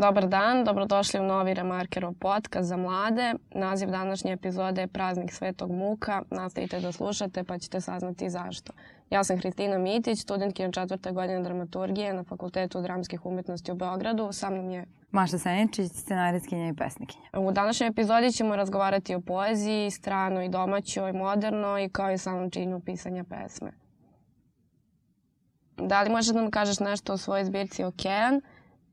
[0.00, 3.34] Dobar dan, dobrodošli u novi Remarkerov podcast za mlade.
[3.54, 6.22] Naziv današnje epizode je Praznik Svetog Muka.
[6.30, 8.72] Nastavite da slušate pa ćete saznati zašto.
[9.10, 14.32] Ja sam Hristina Mitić, studentkinja četvrte godine dramaturgije na Fakultetu dramskih umetnosti u Beogradu.
[14.32, 17.28] Sa mnom je Maša Seničić, scenarijskinja i pesnikinja.
[17.38, 23.24] U današnjoj epizodi ćemo razgovarati o poeziji, stranoj, domaćoj, modernoj, kao i samom činu pisanja
[23.24, 23.72] pesme.
[25.76, 28.40] Da li možeš da nam kažeš nešto o svojoj zbirci Okean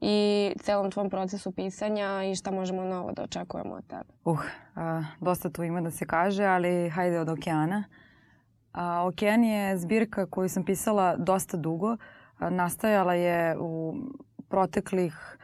[0.02, 4.14] i celom tvom procesu pisanja i šta možemo novo da očekujemo od tebe?
[4.26, 4.40] Uh,
[4.76, 7.84] a, dosta tu ima da se kaže, ali hajde od Okeana.
[8.74, 11.98] A, Okean je zbirka koju sam pisala dosta dugo.
[12.40, 13.96] A, nastajala je u
[14.50, 15.38] proteklih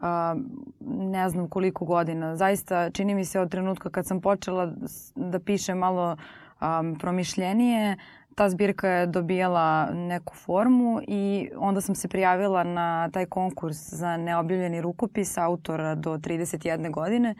[0.00, 0.36] a,
[0.80, 2.36] ne znam koliko godina.
[2.36, 4.72] Zaista čini mi se od trenutka kad sam počela
[5.14, 6.16] da pišem malo
[6.60, 7.96] um, promišljenije,
[8.36, 14.16] ta zbirka je dobijala neku formu i onda sam se prijavila na taj konkurs za
[14.16, 17.34] neobjavljeni rukopis autora do 31 godine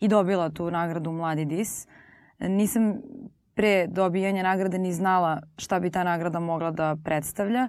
[0.00, 1.86] i dobila tu nagradu Mladi Dis.
[2.38, 2.98] Nisam
[3.54, 7.68] pre dobijanja nagrade ni znala šta bi ta nagrada mogla da predstavlja,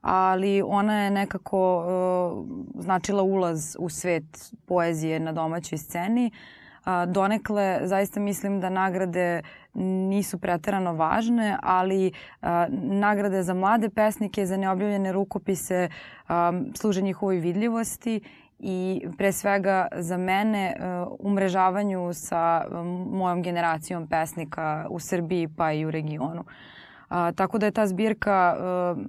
[0.00, 6.30] ali ona je nekako uh, značila ulaz u svet poezije na domaćoj sceni.
[6.32, 6.67] Uh,
[7.06, 9.42] donekle zaista mislim da nagrade
[9.74, 15.88] nisu preterano važne, ali a, nagrade za mlade pesnike, za neobjavljene rukopise
[16.28, 18.20] a, služe njihovoj vidljivosti
[18.58, 25.72] i pre svega za mene uh, umrežavanju sa um, mojom generacijom pesnika u Srbiji pa
[25.72, 26.40] i u regionu.
[26.40, 29.04] Uh, tako da je ta zbirka uh,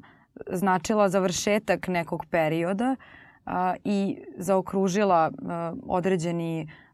[0.52, 3.52] značila završetak nekog perioda uh,
[3.84, 5.50] i zaokružila uh,
[5.88, 6.89] određeni um,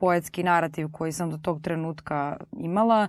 [0.00, 3.08] poetski narativ koji sam do tog trenutka imala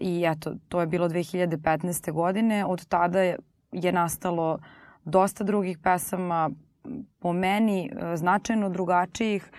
[0.00, 2.12] i eto, to je bilo 2015.
[2.12, 2.64] godine.
[2.64, 4.58] Od tada je, nastalo
[5.04, 6.50] dosta drugih pesama,
[7.18, 9.50] po meni uh, značajno drugačijih,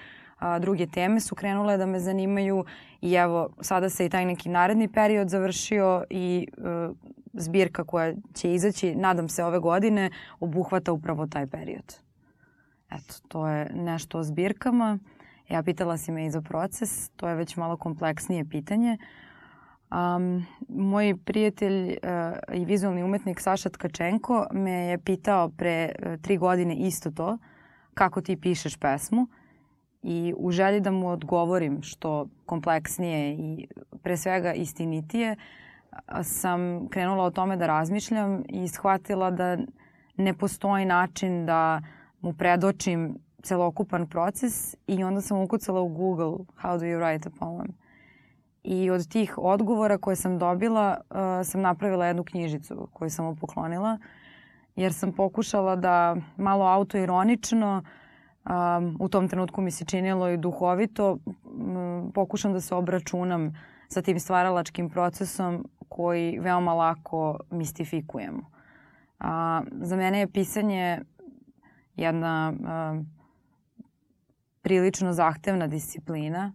[0.60, 2.66] druge teme su krenule da me zanimaju
[3.02, 6.96] i evo sada se i taj neki naredni period završio i uh,
[7.34, 11.96] zbirka koja će izaći, nadam se ove godine, obuhvata upravo taj period.
[12.92, 15.00] Eto, to je nešto o zbirkama.
[15.52, 18.98] Ja pitala si me i za proces, to je već malo kompleksnije pitanje.
[19.92, 21.98] Um, moj prijatelj uh,
[22.54, 27.38] i vizualni umetnik Saša Tkačenko me je pitao pre uh, tri godine isto to,
[27.94, 29.28] kako ti pišeš pesmu
[30.04, 33.68] i u želji da mu odgovorim što kompleksnije i
[34.04, 35.36] pre svega istinitije,
[36.24, 39.58] sam krenula o tome da razmišljam i shvatila da
[40.18, 41.82] ne postoji način da
[42.22, 47.32] mu predočim celokupan proces i onda sam ukucala u Google how do you write a
[47.40, 47.68] poem.
[48.64, 53.36] I od tih odgovora koje sam dobila uh, sam napravila jednu knjižicu koju sam mu
[53.36, 53.98] poklonila
[54.76, 57.84] jer sam pokušala da malo autoironično
[58.46, 63.54] um, u tom trenutku mi se činilo i duhovito um, pokušam da se obračunam
[63.88, 68.42] sa tim stvaralačkim procesom koji veoma lako mistifikujemo.
[69.20, 71.00] A, za mene je pisanje
[71.96, 73.02] jedna a,
[74.62, 76.54] prilično zahtevna disciplina,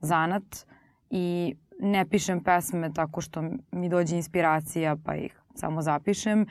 [0.00, 0.66] zanat
[1.10, 3.42] i ne pišem pesme tako što
[3.72, 6.46] mi dođe inspiracija pa ih samo zapišem,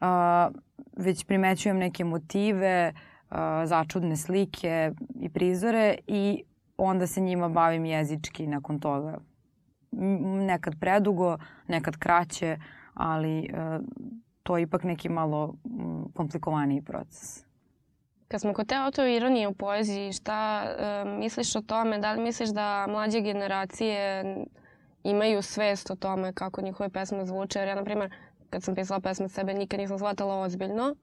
[0.00, 0.50] a,
[0.96, 2.92] već primećujem neke motive,
[3.30, 6.42] a, začudne slike i prizore i
[6.76, 9.18] onda se njima bavim jezički nakon toga.
[10.46, 12.58] Nekad predugo, nekad kraće,
[12.94, 13.80] ali a,
[14.42, 15.54] to je ipak neki malo
[16.14, 17.44] komplikovaniji proces.
[18.28, 21.98] Kad smo kod te autoironije u poeziji, šta e, misliš o tome?
[21.98, 24.24] Da li misliš da mlađe generacije
[25.04, 27.58] imaju svest o tome kako njihove pesme zvuče?
[27.58, 28.14] Jer ja, na primjer,
[28.50, 30.94] kad sam pisala pesme sebe, nikad nisam shvatala ozbiljno.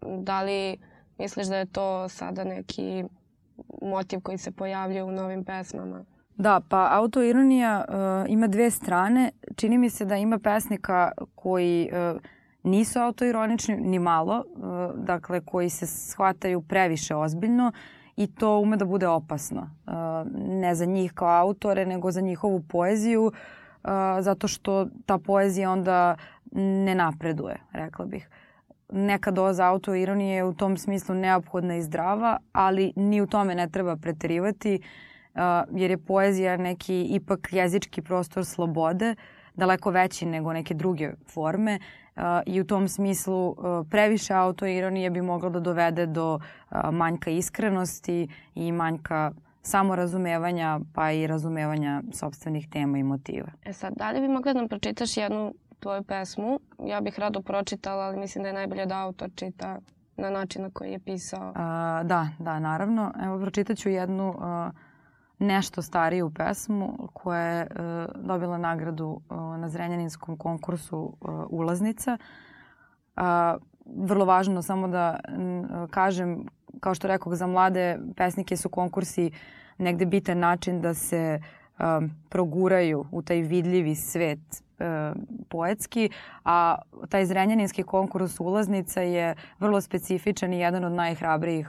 [0.00, 0.76] Da li
[1.18, 3.04] misliš da je to sada neki
[3.82, 6.04] motiv koji se pojavljuje u novim pesmama?
[6.36, 7.94] Da, pa autoironija uh,
[8.30, 9.30] ima dve strane.
[9.56, 12.20] Čini mi se da ima pesnika koji uh,
[12.68, 14.60] nisu autoironični ni malo, e,
[14.94, 17.72] dakle koji se shvataju previše ozbiljno
[18.16, 19.60] i to ume da bude opasno.
[19.86, 19.90] E,
[20.36, 23.88] ne za njih kao autore, nego za njihovu poeziju, e,
[24.20, 26.16] zato što ta poezija onda
[26.52, 28.28] ne napreduje, rekla bih.
[28.92, 33.68] Neka doza autoironije je u tom smislu neophodna i zdrava, ali ni u tome ne
[33.68, 34.80] treba preterivati,
[35.70, 39.14] jer je poezija neki ipak jezički prostor slobode,
[39.58, 41.78] daleko veći nego neke druge forme
[42.46, 43.56] i u tom smislu
[43.90, 46.38] previše autoironije bi moglo da dovede do
[46.92, 49.32] manjka iskrenosti i manjka
[49.62, 53.48] samorazumevanja pa i razumevanja sobstvenih tema i motiva.
[53.64, 56.60] E sad, da li bi mogla da nam pročitaš jednu tvoju pesmu?
[56.86, 59.78] Ja bih rado pročitala, ali mislim da je najbolje da autor čita
[60.16, 61.52] na način na koji je pisao?
[61.54, 63.12] A, da, da, naravno.
[63.24, 64.70] Evo, pročitaću jednu a,
[65.38, 72.18] nešto stariju pesmu koja je a, dobila nagradu a, na Zrenjaninskom konkursu a, ulaznica.
[73.84, 75.20] Vrlo važno samo da
[75.90, 76.46] kažem,
[76.80, 79.30] kao što rekao, za mlade pesnike su konkursi
[79.78, 81.40] negde bitan način da se
[82.28, 84.62] proguraju u taj vidljivi svet
[85.48, 86.10] poetski,
[86.44, 91.68] a taj zrenjaninski konkurs ulaznica je vrlo specifičan i jedan od najhrabrijih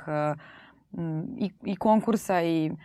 [1.38, 2.78] i, i konkursa i um,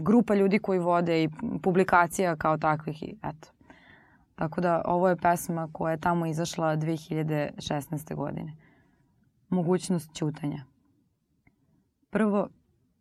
[0.00, 1.28] grupa ljudi koji vode i
[1.62, 3.48] publikacija kao takvih i eto.
[4.34, 8.14] Tako da ovo je pesma koja je tamo izašla 2016.
[8.14, 8.56] godine.
[9.48, 10.64] Mogućnost ćutanja.
[12.10, 12.48] Prvo,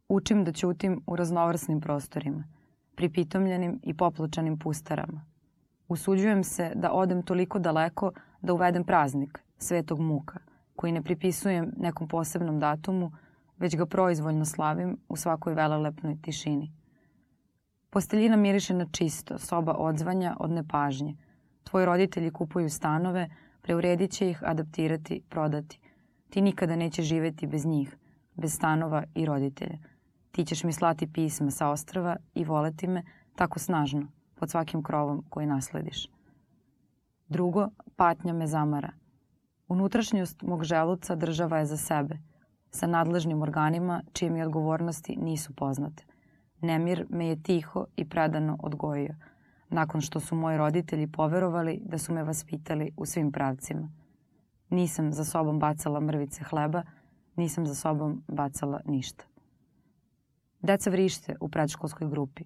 [0.09, 2.43] učim da ćutim u raznovrsnim prostorima–
[2.97, 5.25] pripitomljenim i popločanim pustarama.
[5.87, 8.11] Usuđujem se da odem toliko daleko
[8.41, 10.39] da uvedem praznik, svetog muka,
[10.75, 13.11] koji ne pripisujem nekom posebnom datumu,
[13.59, 16.71] već ga proizvoljno slavim u svakoj velelepnoj tišini.
[17.89, 21.15] Posteljina miriše na čisto, soba odzvanja od nepažnje.
[21.63, 23.29] Tvoji roditelji kupuju stanove,
[23.61, 25.79] preuredit će ih, adaptirati, prodati.
[26.29, 27.97] Ti nikada neće živeti bez njih,
[28.35, 29.77] bez stanova i roditelja–
[30.37, 33.03] Ti ćeš mi slati pisma sa ostrava i voleti me
[33.35, 36.09] tako snažno, pod svakim krovom koji naslediš.
[37.27, 38.91] Drugo, patnja me zamara.
[39.67, 42.19] Unutrašnjost mog želuca država je za sebe,
[42.77, 46.03] sa nadležnim organima čije mi odgovornosti nisu poznate.
[46.61, 49.15] Nemir me je tiho i predano odgojio,
[49.69, 53.89] nakon što su moji roditelji poverovali da su me vaspitali u svim pravcima.
[54.69, 56.83] Nisam za sobom bacala mrvice hleba,
[57.35, 59.25] nisam za sobom bacala ništa.
[60.61, 62.43] Deca vrište u predškolskoj grupi.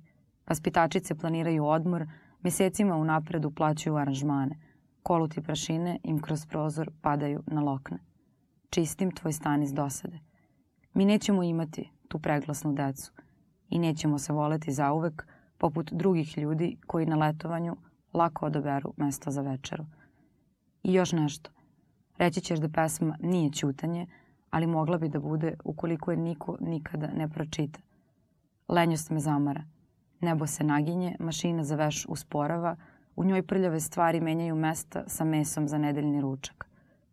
[0.47, 2.05] Vaspitačice planiraju odmor,
[2.43, 4.59] mesecima unapred uplaćuju aranžmane.
[5.03, 8.10] Koluti prašine im kroz prozor padaju na lokne.
[8.73, 10.19] Čistim tvoj stan iz dosade.
[10.93, 13.11] Mi nećemo imati tu preglasnu decu
[13.69, 15.27] i nećemo se voleti zauvek
[15.57, 17.75] poput drugih ljudi koji na letovanju
[18.13, 19.85] lako odaberu mesto za večeru.
[20.83, 21.51] I još nešto.
[22.17, 24.07] Reći ćeš da pesma nije ćutanje,
[24.49, 27.79] ali mogla bi da bude ukoliko je niko nikada ne pročita.
[28.67, 29.63] Lenjost me zamara.
[30.21, 32.75] Nebo se naginje, mašina za veš usporava,
[33.15, 36.65] u njoj prljave stvari menjaju mesta sa mesom za nedeljni ručak.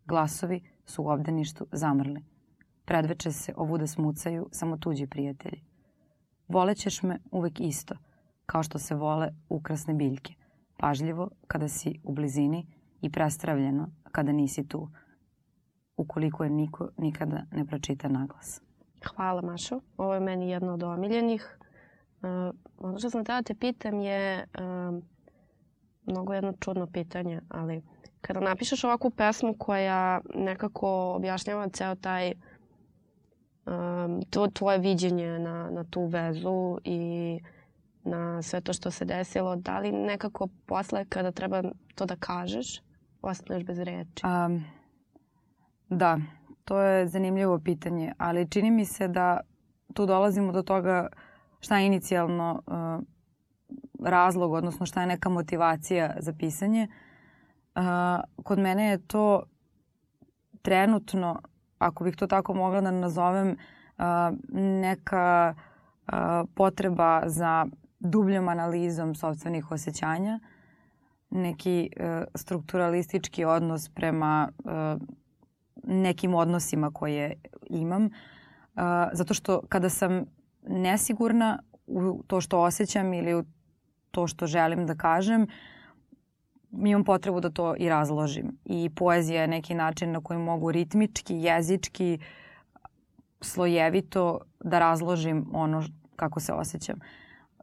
[0.05, 2.23] Glasovi su u obdaništu zamrli.
[2.85, 5.61] Predveče se ovuda smucaju samo tuđi prijatelji.
[6.47, 7.95] Volećeš me uvek isto,
[8.45, 10.33] kao što se vole ukrasne biljke.
[10.77, 12.67] Pažljivo kada si u blizini
[13.01, 14.89] i prestravljeno kada nisi tu.
[15.97, 18.61] Ukoliko je niko nikada ne pročita naglas.
[19.15, 19.79] Hvala Mašo.
[19.97, 21.59] Ovo je meni jedno od omiljenih.
[22.21, 25.03] Uh, ono što sam tada te pitam je uh,
[26.05, 27.81] mnogo jedno čudno pitanje, ali
[28.21, 32.33] kada napišeš ovakvu pesmu koja nekako objašnjava ceo taj
[33.65, 37.39] um, to tvoje viđenje na, na tu vezu i
[38.03, 41.63] na sve to što se desilo, da li nekako posle kada treba
[41.95, 42.81] to da kažeš,
[43.21, 44.25] ostaneš bez reči?
[44.25, 44.65] Um,
[45.89, 46.17] da,
[46.65, 49.39] To je zanimljivo pitanje, ali čini mi se da
[49.93, 51.07] tu dolazimo do toga
[51.59, 53.03] šta je inicijalno uh,
[54.07, 56.87] razlog, odnosno šta je neka motivacija za pisanje.
[56.89, 57.08] Uh,
[58.43, 59.43] kod mene je to
[60.61, 61.41] trenutno,
[61.77, 64.03] ako bih to tako mogla da nazovem, uh,
[64.53, 66.13] neka uh,
[66.55, 67.65] potreba za
[67.99, 70.39] dubljom analizom sobstvenih osjećanja,
[71.29, 74.71] neki uh, strukturalistički odnos prema uh,
[75.83, 77.33] nekim odnosima koje
[77.69, 78.05] imam.
[78.05, 78.11] Uh,
[79.13, 80.25] zato što kada sam
[80.67, 83.43] nesigurna u to što osjećam ili u
[84.11, 85.47] to što želim da kažem,
[86.71, 88.57] imam potrebu da to i razložim.
[88.65, 92.19] I poezija je neki način na koji mogu ritmički, jezički,
[93.41, 95.83] slojevito da razložim ono
[96.15, 96.99] kako se osjećam.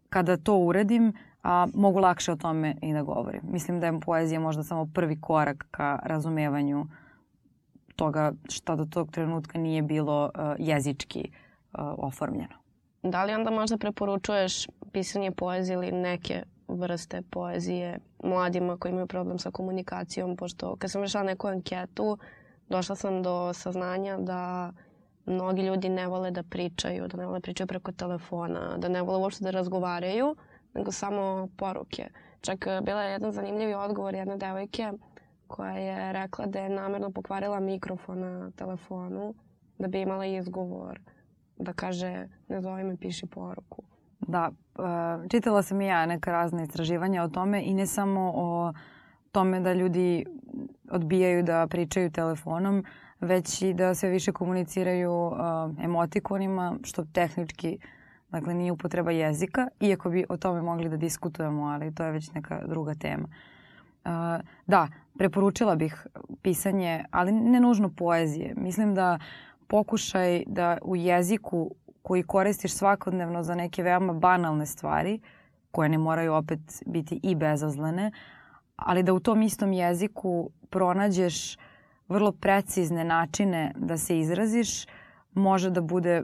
[0.09, 3.41] Kada to uradim, a, mogu lakše o tome i da govorim.
[3.43, 6.87] Mislim da je poezija možda samo prvi korak ka razumevanju
[7.97, 12.55] toga šta do tog trenutka nije bilo uh, jezički uh, oformljeno.
[13.03, 19.39] Da li onda možda preporučuješ pisanje poezije ili neke vrste poezije mladima koji imaju problem
[19.39, 22.19] sa komunikacijom, pošto kad sam rešala neku anketu,
[22.69, 24.73] došla sam do saznanja da
[25.27, 29.03] mnogi ljudi ne vole da pričaju, da ne vole da pričaju preko telefona, da ne
[29.03, 30.37] vole uopšte da razgovaraju,
[30.75, 32.09] nego samo poruke.
[32.41, 34.93] Čak bila je jedan zanimljivi odgovor jedne devojke
[35.47, 39.35] koja je rekla da je namerno pokvarila mikrofon na telefonu
[39.79, 41.01] da bi imala izgovor
[41.59, 43.83] da kaže ne zove me, piši poruku.
[44.26, 44.85] Da, uh,
[45.28, 48.73] čitala sam i ja neka razne istraživanja o tome i ne samo o
[49.33, 50.25] tome da ljudi
[50.90, 52.85] odbijaju da pričaju telefonom,
[53.21, 55.37] već i da se više komuniciraju uh,
[55.85, 57.78] emotikonima, što tehnički
[58.30, 62.33] dakle nije upotreba jezika, iako bi o tome mogli da diskutujemo, ali to je već
[62.33, 63.28] neka druga tema.
[64.04, 64.11] Uh,
[64.66, 66.06] da, preporučila bih
[66.42, 68.54] pisanje, ali ne nužno poezije.
[68.56, 69.18] Mislim da
[69.66, 71.71] pokušaj da u jeziku
[72.07, 75.21] koji koristiš svakodnevno za neke veoma banalne stvari,
[75.71, 78.11] koje ne moraju opet biti i bezazlene,
[78.77, 81.57] ali da u tom istom jeziku pronađeš
[82.09, 84.87] vrlo precizne načine da se izraziš,
[85.35, 86.23] može da bude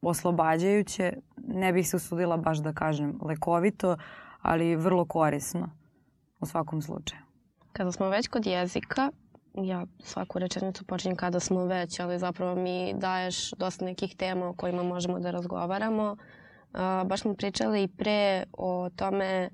[0.00, 3.96] oslobađajuće, ne bih se usudila baš da kažem lekovito,
[4.40, 5.70] ali vrlo korisno
[6.40, 7.22] u svakom slučaju.
[7.72, 9.10] Kada smo već kod jezika,
[9.54, 14.54] ja svaku rečenicu počinjem kada smo već, ali zapravo mi daješ dosta nekih tema o
[14.54, 16.16] kojima možemo da razgovaramo.
[17.06, 19.50] Baš smo pričali i pre o tome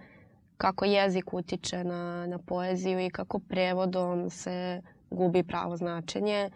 [0.57, 6.50] kako jezik utiče na, na poeziju i kako prevodom se gubi pravo značenje.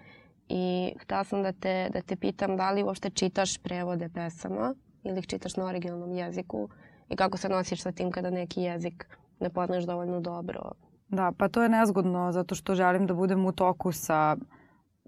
[0.48, 5.18] I htela sam da te, da te pitam da li uopšte čitaš prevode pesama ili
[5.18, 6.68] ih čitaš na originalnom jeziku
[7.08, 9.06] i kako se nosiš sa tim kada neki jezik
[9.40, 10.72] ne poznaš dovoljno dobro
[11.12, 14.36] Da, pa to je nezgodno zato što želim da budem u toku sa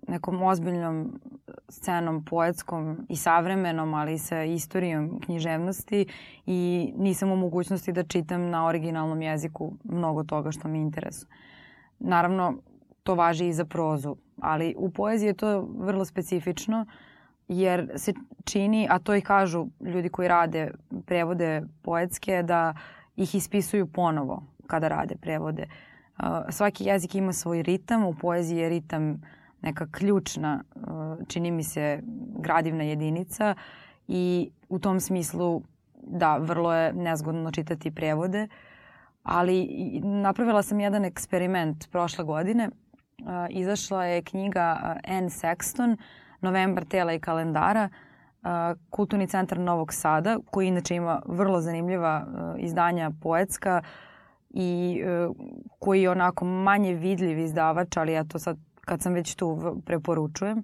[0.09, 1.21] nekom ozbiljnom
[1.69, 6.07] scenom poetskom i savremenom, ali i sa istorijom književnosti
[6.47, 11.31] i nisam u mogućnosti da čitam na originalnom jeziku mnogo toga što me interesuje.
[11.99, 12.55] Naravno,
[13.03, 16.87] to važi i za prozu, ali u poeziji je to vrlo specifično
[17.49, 18.13] jer se
[18.45, 20.71] čini, a to i kažu ljudi koji rade
[21.07, 22.75] prevode poetske, da
[23.17, 25.63] ih ispisuju ponovo kada rade prevode.
[25.63, 25.94] Uh,
[26.51, 29.23] svaki jezik ima svoj ritam, u poeziji je ritam
[29.63, 30.65] neka ključna,
[31.29, 32.01] čini mi se,
[32.39, 33.55] gradivna jedinica
[34.09, 35.63] i u tom smislu,
[36.03, 38.49] da, vrlo je nezgodno čitati prevode,
[39.23, 39.69] ali
[40.03, 42.71] napravila sam jedan eksperiment prošle godine.
[43.51, 45.97] Izašla je knjiga Anne Sexton,
[46.41, 47.89] Novembar tela i kalendara,
[48.91, 52.27] Kulturni centar Novog Sada, koji inače ima vrlo zanimljiva
[52.59, 53.83] izdanja poetska,
[54.57, 55.29] i e,
[55.79, 60.63] koji je onako manje vidljiv izdavač, ali ja to sad kad sam već tu preporučujem.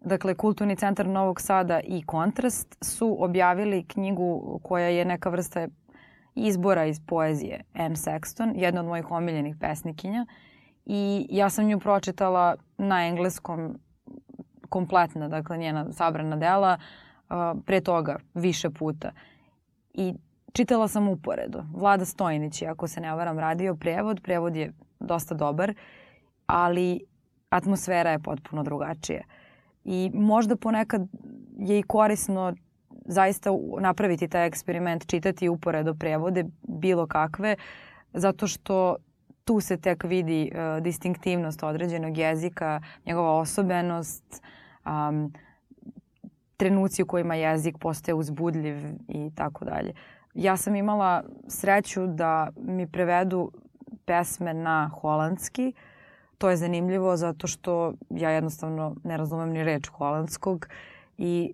[0.00, 5.68] Dakle, Kulturni centar Novog Sada i Kontrast su objavili knjigu koja je neka vrsta
[6.34, 10.26] izbora iz poezije Anne Sexton, jedna od mojih omiljenih pesnikinja.
[10.86, 13.78] I ja sam nju pročitala na engleskom
[14.68, 16.78] kompletna, dakle njena sabrana dela,
[17.66, 19.12] pre toga više puta.
[19.94, 20.14] I
[20.52, 21.64] Čitala sam uporedo.
[21.74, 24.20] Vlada Stojnić ako se ne varam, radio prevod.
[24.22, 25.74] Prevod je dosta dobar,
[26.46, 27.00] ali
[27.50, 29.22] atmosfera je potpuno drugačija.
[29.84, 31.08] I možda ponekad
[31.58, 32.54] je i korisno
[33.04, 37.56] zaista napraviti taj eksperiment, čitati uporedo prevode, bilo kakve,
[38.12, 38.96] zato što
[39.44, 44.42] tu se tek vidi uh, distinktivnost određenog jezika, njegova osobenost,
[44.86, 45.32] um,
[46.60, 48.76] trenuci u kojima jezik postaje uzbudljiv
[49.08, 49.92] i tako dalje.
[50.34, 53.50] Ja sam imala sreću da mi prevedu
[54.04, 55.72] pesme na holandski.
[56.38, 60.68] To je zanimljivo zato što ja jednostavno ne razumem ni reč holandskog
[61.18, 61.52] i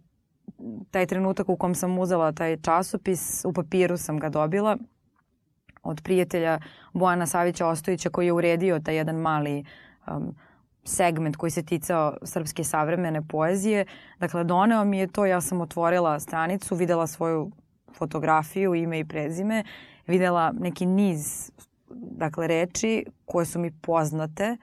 [0.90, 4.76] taj trenutak u kom sam uzela taj časopis, u papiru sam ga dobila
[5.82, 6.58] od prijatelja
[6.92, 9.64] Bojana Savića Ostojića koji je uredio taj jedan mali
[10.06, 10.34] um,
[10.86, 13.86] segment koji se ticao srpske savremene poezije.
[14.18, 17.50] Dakle, doneo mi je to, ja sam otvorila stranicu, videla svoju
[17.94, 19.64] fotografiju, ime i prezime,
[20.06, 21.50] videla neki niz
[21.90, 24.56] dakle, reči koje su mi poznate.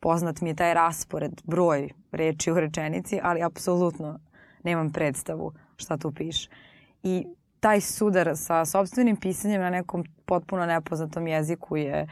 [0.00, 4.18] Poznat mi je taj raspored, broj reči u rečenici, ali apsolutno
[4.64, 6.50] nemam predstavu šta tu piše.
[7.02, 7.26] I
[7.60, 12.06] taj sudar sa sobstvenim pisanjem na nekom potpuno nepoznatom jeziku je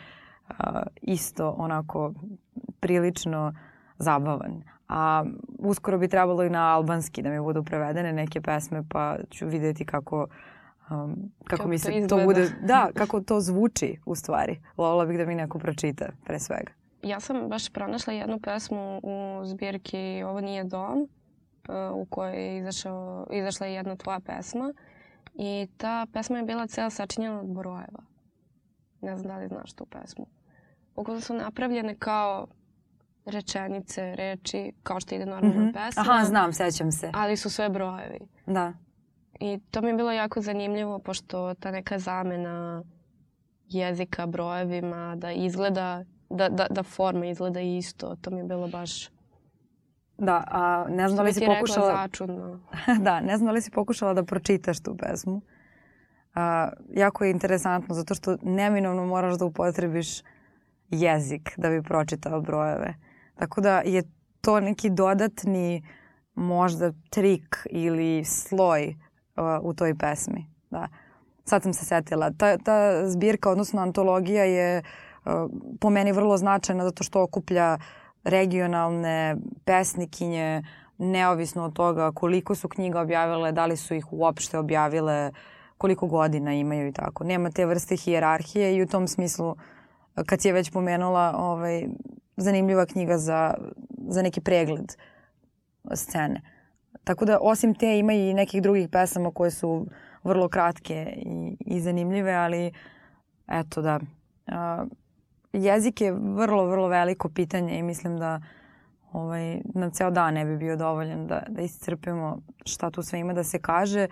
[0.49, 0.57] uh,
[1.03, 2.13] isto onako
[2.81, 3.55] prilično
[3.99, 4.63] zabavan.
[4.89, 5.25] A
[5.59, 9.85] uskoro bi trebalo i na albanski da mi budu prevedene neke pesme, pa ću videti
[9.85, 10.27] kako
[10.91, 14.61] um, kako, kako mi se to, to bude, da, kako to zvuči u stvari.
[14.77, 16.73] Volila bih da mi neko pročita pre svega.
[17.03, 22.59] Ja sam baš pronašla jednu pesmu u zbirki Ovo nije dom, uh, u kojoj je
[22.59, 24.75] izašao, izašla jedna tvoja pesma
[25.35, 28.03] i ta pesma je bila cela sačinjena od brojeva.
[29.01, 30.27] Ne znam da li znaš tu pesmu.
[30.97, 32.47] Uglavnom su napravljene kao
[33.27, 35.87] rečenice, reči, kao što ide normalna mm -hmm.
[35.87, 36.03] pesma.
[36.03, 37.11] Aha, znam, sećam se.
[37.15, 38.19] Ali su sve brojevi.
[38.47, 38.73] Da.
[39.41, 42.83] I to mi je bilo jako zanimljivo, pošto ta neka zamena
[43.69, 49.09] jezika brojevima, da izgleda, da, da, da forma izgleda isto, to mi je bilo baš...
[50.19, 51.93] Da, a ne znam da li si pokušala...
[51.93, 52.61] začudno.
[53.07, 55.41] da, ne znam da li si pokušala da pročitaš tu pesmu.
[56.35, 60.23] A, jako je interesantno, zato što neminovno moraš da upotrebiš
[60.91, 62.95] jezik da bi pročitao brojeve.
[63.35, 64.03] Tako da je
[64.41, 65.83] to neki dodatni
[66.35, 68.89] možda trik ili sloj
[69.37, 70.47] uh, u toj pesmi.
[70.71, 70.89] Da.
[71.45, 72.31] Sad sam se setila.
[72.31, 75.33] Ta, ta zbirka, odnosno antologija je uh,
[75.81, 77.79] po meni vrlo značajna zato što okuplja
[78.25, 80.63] regionalne pesnikinje,
[80.99, 85.33] neovisno od toga koliko su knjiga objavile, da li su ih uopšte objavile,
[85.79, 87.25] koliko godina imaju i tako.
[87.25, 89.57] Nema te vrste hijerarhije i u tom smislu,
[90.27, 91.87] kad si je već pomenula, ovaj,
[92.37, 93.55] zanimljiva knjiga za,
[94.09, 94.97] za neki pregled
[95.95, 96.41] scene.
[97.05, 99.87] Tako da, osim te, ima i nekih drugih pesama koje su
[100.25, 102.73] vrlo kratke i, i zanimljive, ali
[103.49, 104.01] eto da.
[104.47, 104.85] A,
[105.53, 108.41] jezik je vrlo, vrlo veliko pitanje i mislim da
[109.13, 113.33] ovaj, nam ceo dan ne bi bio dovoljan da, da iscrpimo šta tu sve ima
[113.33, 114.07] da se kaže,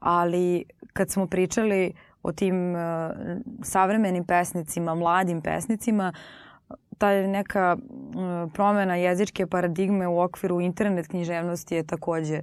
[0.00, 1.92] ali kad smo pričali
[2.24, 2.80] o tim uh,
[3.62, 6.12] savremenim pesnicima, mladim pesnicima,
[6.98, 12.40] ta neka uh, promena jezičke paradigme u okviru internet književnosti je takođe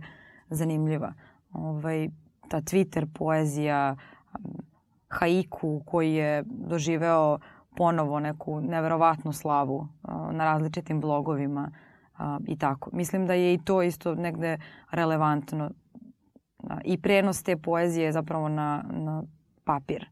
[0.49, 1.13] zanimljiva.
[1.53, 2.09] Ovaj,
[2.49, 3.95] ta Twitter poezija,
[5.09, 7.39] haiku koji je doživeo
[7.75, 11.71] ponovo neku neverovatnu slavu uh, na različitim blogovima
[12.47, 12.89] i tako.
[12.93, 14.57] Mislim da je i to isto negde
[14.91, 15.71] relevantno
[16.83, 19.23] i prenos te poezije zapravo na, na
[19.71, 20.05] papir.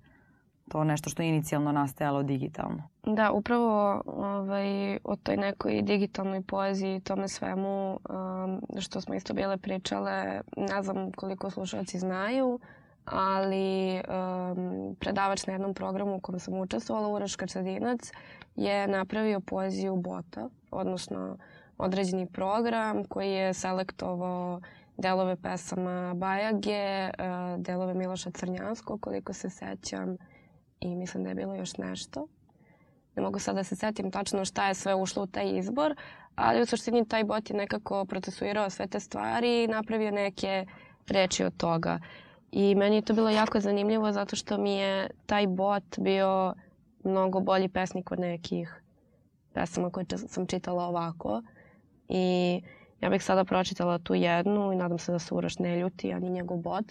[0.69, 2.83] To nešto što je inicijalno nastajalo digitalno.
[3.03, 9.57] Da, upravo ovaj, o toj nekoj digitalnoj poeziji, tome svemu um, što smo isto bile
[9.57, 12.59] pričale, ne znam koliko slušalci znaju,
[13.05, 18.11] ali um, predavač na jednom programu u kojem sam učestvovala, Uraš Kačadinac,
[18.55, 21.37] je napravio poeziju bota, odnosno
[21.77, 24.61] određeni program koji je selektovao
[24.99, 30.17] delove pesama Bajage, uh, delove Miloša Crnjanskog, koliko se sećam,
[30.79, 32.27] i mislim da je bilo još nešto.
[33.15, 35.95] Ne mogu sad da se setim tačno šta je sve ušlo u taj izbor,
[36.35, 40.65] ali u suštini taj bot je nekako procesuirao sve te stvari i napravio neke
[41.07, 41.99] reči od toga.
[42.51, 46.53] I meni je to bilo jako zanimljivo zato što mi je taj bot bio
[47.03, 48.81] mnogo bolji pesnik od nekih
[49.53, 51.41] pesama koje sam čitala ovako.
[52.09, 52.61] I
[53.01, 56.29] ja bih sada pročitala tu jednu i nadam se da se Uroš ne ljuti, ani
[56.29, 56.85] njegov bot,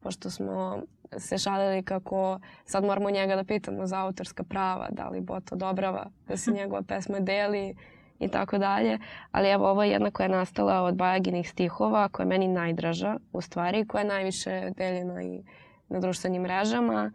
[0.00, 0.82] pošto smo
[1.18, 6.06] se šalili kako sad moramo njega da pitamo za autorska prava, da li bot odobrava
[6.28, 7.74] da se njegova pesma deli
[8.18, 8.98] i tako dalje.
[9.32, 13.16] Ali evo ovo je jedna koja je nastala od Bajaginih stihova, koja je meni najdraža
[13.32, 15.42] u stvari, koja je najviše deljena i
[15.88, 17.12] na društvenim mrežama.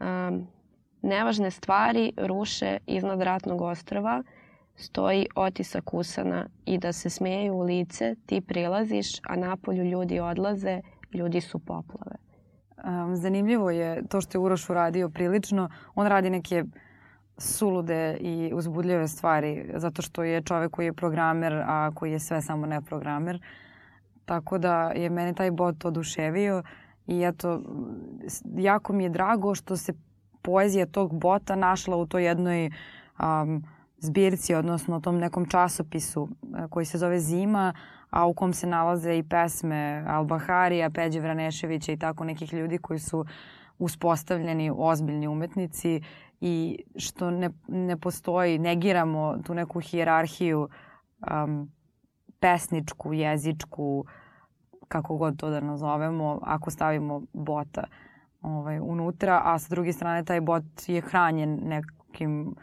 [0.00, 0.48] Um,
[1.02, 4.22] nevažne stvari ruše iznad ratnog ostrava,
[4.78, 10.80] stoji otisak usana i da se smeju u lice, ti prilaziš, a napolju ljudi odlaze,
[11.12, 12.16] ljudi su poplave.
[13.14, 15.68] Zanimljivo je to što je Uroš uradio prilično.
[15.94, 16.64] On radi neke
[17.38, 22.42] sulude i uzbudljive stvari, zato što je čovek koji je programer, a koji je sve
[22.42, 23.42] samo ne programer.
[24.24, 26.62] Tako da je mene taj bot oduševio
[27.06, 27.62] i eto,
[28.56, 29.92] jako mi je drago što se
[30.42, 32.70] poezija tog bota našla u toj jednoj
[33.20, 33.64] um,
[33.98, 36.28] zbirci, odnosno tom nekom časopisu
[36.70, 37.74] koji se zove Zima,
[38.10, 42.98] a u kom se nalaze i pesme Albaharija, Peđe Vraneševića i tako nekih ljudi koji
[42.98, 43.24] su
[43.78, 46.00] uspostavljeni ozbiljni umetnici
[46.40, 50.68] i što ne, ne postoji, negiramo tu neku hijerarhiju
[51.44, 51.72] um,
[52.40, 54.04] pesničku, jezičku,
[54.88, 57.84] kako god to da nazovemo, ako stavimo bota
[58.42, 62.54] ovaj, unutra, a sa druge strane taj bot je hranjen nekim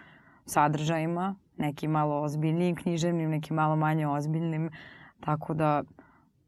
[0.45, 4.69] sadržajima, nekim malo ozbiljnijim književnim, nekim malo manje ozbiljnim,
[5.19, 5.83] tako da,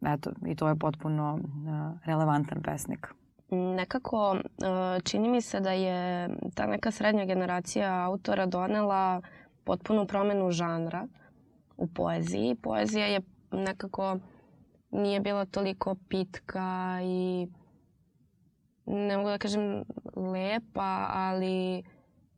[0.02, 3.08] eto, i to je potpuno uh, relevantan pesnik.
[3.50, 9.22] Nekako uh, čini mi se da je ta neka srednja generacija autora donela
[9.64, 11.08] potpunu promenu žanra
[11.78, 12.56] u poeziji.
[12.56, 14.18] Poezija je nekako
[14.92, 17.48] nije bila toliko pitka i
[18.86, 19.84] ne mogu da kažem
[20.16, 21.84] lepa, ali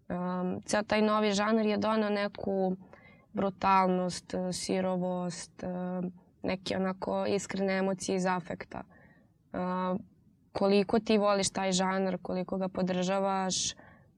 [0.09, 2.75] um, ceo taj novi žanr je donao neku
[3.33, 5.63] brutalnost, sirovost,
[6.43, 8.83] neke onako iskrene emocije iz afekta.
[9.53, 9.99] Uh,
[10.51, 13.75] koliko ti voliš taj žanr, koliko ga podržavaš,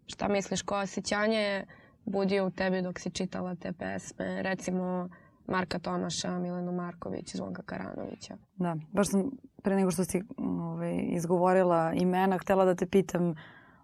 [0.08, 1.66] šta misliš, koje osjećanje je
[2.06, 5.10] budio u tebi dok si čitala te pesme, recimo
[5.48, 8.38] Marka Tomaša, Milenu Marković, Zvonka Karanovića.
[8.56, 9.32] Da, baš sam
[9.64, 13.36] pre nego što si ovaj, izgovorila imena, htela da te pitam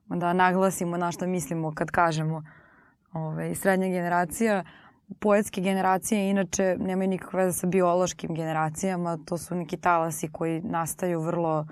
[0.10, 2.44] da naglasimo na šta mislimo kad kažemo
[3.14, 4.64] ovaj, srednja generacija.
[5.20, 11.22] Poetske generacije inače nemaju nikakve veze sa biološkim generacijama, to su neki talasi koji nastaju
[11.22, 11.68] vrlo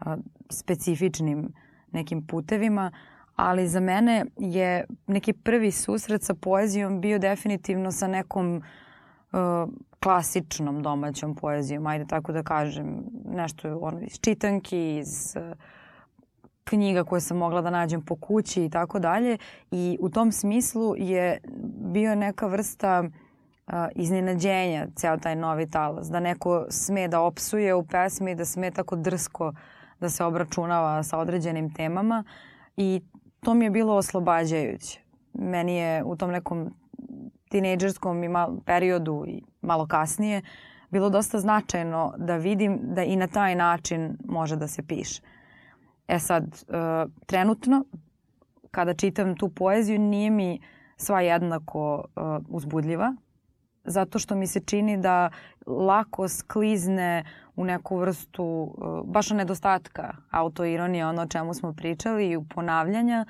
[0.00, 0.16] a,
[0.50, 1.52] specifičnim
[1.92, 2.92] nekim putevima,
[3.36, 9.40] ali za mene je neki prvi susret sa poezijom bio definitivno sa nekom uh,
[10.00, 15.56] klasičnom domaćom poezijom, ajde tako da kažem, nešto ono, iz čitanki, iz uh,
[16.68, 19.38] knjiga koje sam mogla da nađem po kući i tako dalje.
[19.70, 21.40] I u tom smislu je
[21.92, 26.08] bio neka vrsta uh, iznenađenja ceo taj novi talas.
[26.08, 29.52] Da neko sme da opsuje u pesmi, da sme tako drsko
[30.00, 32.24] da se obračunava sa određenim temama
[32.76, 33.00] i
[33.40, 35.00] to mi je bilo oslobađajuće.
[35.34, 36.74] Meni je u tom nekom
[37.48, 38.22] tinejdžerskom
[38.64, 40.42] periodu i malo kasnije
[40.90, 45.22] bilo dosta značajno da vidim da i na taj način može da se piše.
[46.08, 47.84] E sad, uh, trenutno,
[48.70, 50.60] kada čitam tu poeziju, nije mi
[50.96, 53.14] sva jednako uh, uzbudljiva,
[53.84, 55.30] zato što mi se čini da
[55.66, 57.24] lako sklizne
[57.56, 63.26] u neku vrstu uh, baš nedostatka autoironije, ono o čemu smo pričali i ponavljanja,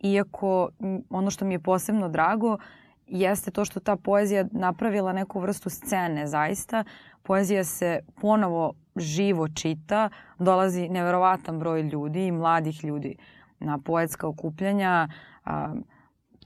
[0.00, 0.68] iako
[1.10, 2.58] ono što mi je posebno drago
[3.06, 6.84] jeste to što ta poezija napravila neku vrstu scene zaista.
[7.22, 13.16] Poezija se ponovo živo čita, dolazi neverovatan broj ljudi i mladih ljudi
[13.58, 15.08] na poetska okupljanja,
[15.44, 15.74] a,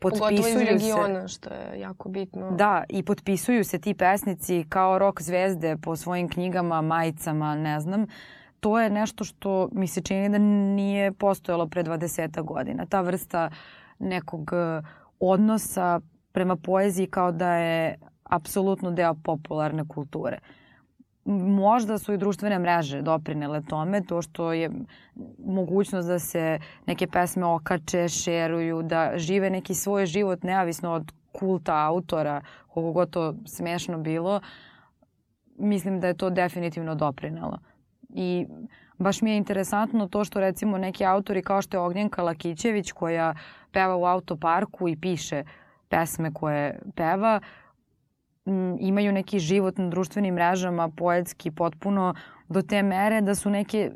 [0.01, 2.51] potpisuju Pogotovo iz regiona, se, što je jako bitno.
[2.51, 8.07] Da, i potpisuju se ti pesnici kao rok zvezde po svojim knjigama, majicama, ne znam.
[8.61, 12.87] To je nešto što mi se čini da nije postojalo pre 20 godina.
[12.87, 13.51] Ta vrsta
[13.99, 14.83] nekog e,
[15.21, 16.01] odnosa
[16.33, 20.39] prema poeziji kao da je apsolutno deo popularne kulture.
[21.31, 24.71] Možda su i društvene mreže doprinele tome, to što je
[25.47, 31.87] mogućnost da se neke pesme okače, šeruju, da žive neki svoj život neavisno od kulta
[31.87, 34.41] autora, koliko god to smešno bilo,
[35.59, 37.59] mislim da je to definitivno doprinelo.
[38.09, 38.47] I
[38.99, 43.35] baš mi je interesantno to što recimo neki autori kao što je Ognjenka Lakićević koja
[43.73, 45.45] peva u autoparku i piše
[45.89, 47.41] pesme koje peva,
[48.81, 52.15] imaju neki život na društvenim mrežama, poetski, potpuno
[52.49, 53.91] do te mere da su neke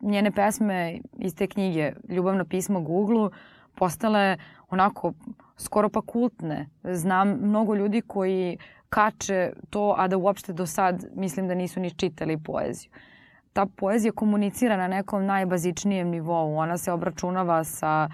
[0.00, 3.30] njene pesme iz te knjige Ljubavna pisma Google
[3.74, 4.36] postale
[4.70, 5.12] onako
[5.56, 6.68] skoro pa kultne.
[6.84, 11.90] Znam mnogo ljudi koji kače to, a da uopšte do sad mislim da nisu ni
[11.90, 12.90] čitali poeziju.
[13.52, 16.56] Ta poezija komunicira na nekom najbazičnijem nivou.
[16.56, 18.08] Ona se obračunava sa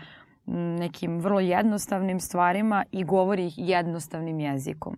[0.47, 4.97] nekim vrlo jednostavnim stvarima i govori ih jednostavnim jezikom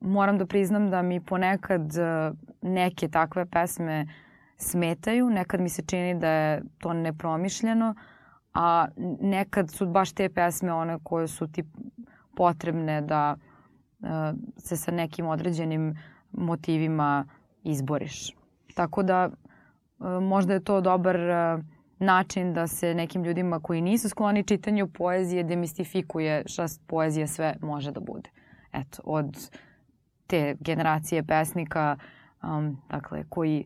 [0.00, 4.06] moram da priznam da mi ponekad e, neke takve pesme
[4.56, 7.94] smetaju, nekad mi se čini da je to nepromišljeno,
[8.54, 8.86] a
[9.20, 11.64] nekad su baš te pesme one koje su ti
[12.36, 13.36] potrebne da
[14.00, 14.08] uh,
[14.56, 15.98] se sa nekim određenim
[16.32, 17.26] motivima
[17.62, 18.36] izboriš.
[18.74, 21.18] Tako da uh, možda je to dobar
[21.98, 27.90] način da se nekim ljudima koji nisu skloni čitanju poezije demistifikuje šta poezija sve može
[27.90, 28.30] da bude.
[28.72, 29.50] Eto, od
[30.26, 31.96] te generacije pesnika,
[32.42, 33.64] um, dakle, koji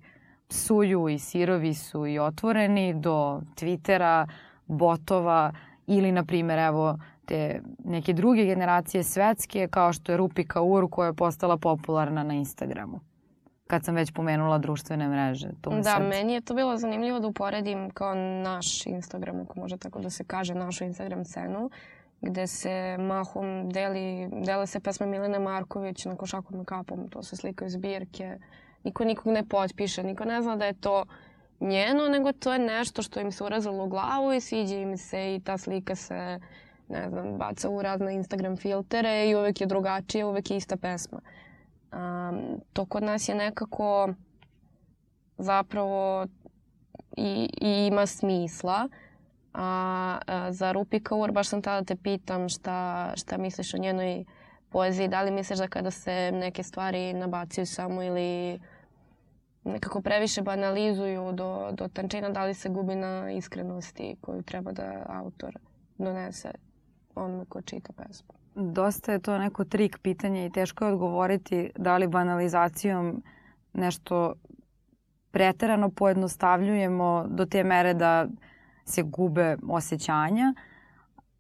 [0.49, 4.27] psuju i sirovi su i otvoreni do Twittera,
[4.67, 5.53] botova
[5.87, 11.07] ili, na primjer, evo, te neke druge generacije svetske, kao što je Rupi Kaur, koja
[11.07, 13.01] je postala popularna na Instagramu
[13.73, 15.49] kad sam već pomenula društvene mreže.
[15.61, 16.09] To da, sad...
[16.09, 20.25] meni je to bilo zanimljivo da uporedim kao naš Instagram, ako može tako da se
[20.25, 21.71] kaže, našu Instagram scenu
[22.23, 27.37] gde se mahom deli, dele se pesma Milene Marković na košakom i kapom, to se
[27.37, 28.39] slikaju zbirke.
[28.85, 31.05] Niko nikog ne potpiše, niko ne zna da je to
[31.61, 35.35] njeno, nego to je nešto što im se urazilo u glavu i sviđa im se
[35.35, 36.41] i ta slika se,
[36.89, 41.21] ne znam, baca u razne Instagram filtere i uvek je drugačije, uvek je ista pesma.
[41.93, 44.15] Um, to kod nas je nekako
[45.39, 46.27] zapravo
[47.17, 48.89] i, i ima smisla.
[49.55, 53.79] A, a za Rupi Kaur baš sam tada da te pitam šta, šta misliš o
[53.79, 54.25] njenoj
[54.69, 55.09] poeziji.
[55.09, 58.61] Da li misliš da kada se neke stvari nabacuju samo ili
[59.65, 65.07] nekako previše banalizuju do, do tančina, da li se gubi na iskrenosti koju treba da
[65.09, 65.59] autor
[65.99, 66.51] donese
[67.15, 68.35] onome ko čita pesmu?
[68.55, 73.23] Dosta je to neko trik pitanje i teško je odgovoriti da li banalizacijom
[73.73, 74.35] nešto
[75.31, 78.27] preterano pojednostavljujemo do te mere da
[78.85, 80.55] se gube osjećanja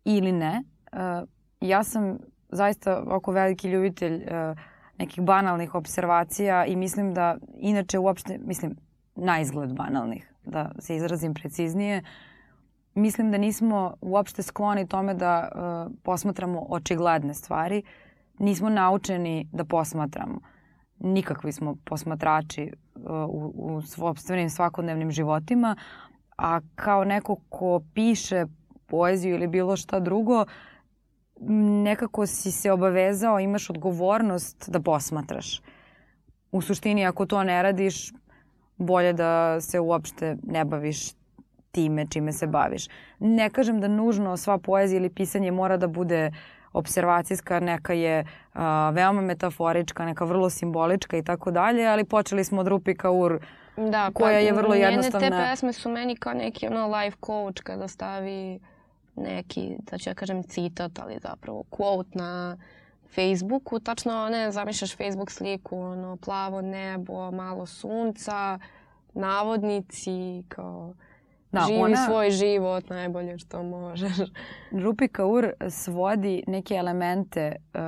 [0.05, 0.62] ili ne.
[0.92, 1.28] Uh,
[1.61, 4.59] ja sam zaista oko veliki ljubitelj uh,
[4.98, 8.76] nekih banalnih observacija i mislim da inače uopšte, mislim,
[9.14, 12.02] na izgled banalnih, da se izrazim preciznije,
[12.94, 17.83] mislim da nismo uopšte skloni tome da uh, posmatramo očigledne stvari.
[18.38, 20.40] Nismo naučeni da posmatramo.
[20.98, 25.76] Nikakvi smo posmatrači uh, u, u svopstvenim svakodnevnim životima,
[26.37, 28.47] a kao neko ko piše
[28.87, 30.45] poeziju ili bilo šta drugo,
[31.85, 35.61] nekako si se obavezao, imaš odgovornost da posmatraš.
[36.53, 38.12] u suštini ako to ne radiš,
[38.77, 41.12] bolje da se uopšte ne baviš
[41.71, 42.88] time čime se baviš.
[43.18, 46.31] Ne kažem da nužno sva poezija ili pisanje mora da bude
[46.73, 52.61] observacijska, neka je a, veoma metaforička, neka vrlo simbolička i tako dalje, ali počeli smo
[52.61, 53.38] od Rupi Kaur
[53.76, 55.26] da, koja je vrlo jednostavna.
[55.26, 58.61] Njene te pesme su meni kao neki ono life coach kada stavi
[59.16, 62.58] neki, da ću ja kažem citat, ali zapravo quote na
[63.14, 68.58] Facebooku, tačno ne zamišljaš Facebook sliku, ono plavo nebo, malo sunca,
[69.14, 70.94] navodnici, kao
[71.52, 74.16] da, živi ona, svoj život najbolje što možeš.
[74.85, 77.80] Rupi Kaur svodi neke elemente uh,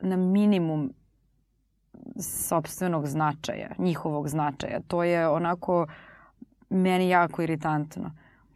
[0.00, 0.92] na minimum
[2.20, 4.80] sobstvenog značaja, njihovog značaja.
[4.88, 5.86] To je onako
[6.70, 8.10] meni jako iritantno.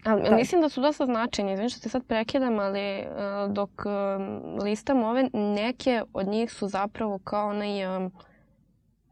[0.05, 0.37] Ali, da.
[0.37, 1.53] Mislim da su dosta značajni.
[1.53, 6.69] Izvim što te sad prekidam, ali uh, dok uh, listam ove, neke od njih su
[6.69, 8.13] zapravo kao onaj, um,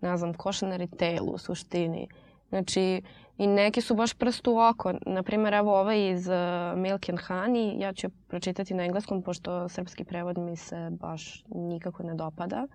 [0.01, 2.09] ne znam, košanari tale u suštini.
[2.49, 3.03] Znači,
[3.39, 4.93] i neki su baš prst u oko.
[5.07, 10.05] Naprimer, evo ovaj iz uh, Milk and Honey, ja ću pročitati na engleskom, pošto srpski
[10.05, 12.67] prevod mi se baš nikako ne dopada.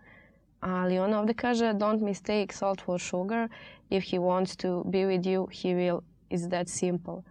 [0.59, 3.49] Ali ona ovde kaže, don't mistake salt for sugar.
[3.89, 6.01] If he wants to be with you, he will.
[6.29, 7.21] It's that simple.